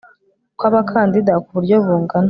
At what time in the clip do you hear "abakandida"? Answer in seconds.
0.69-1.33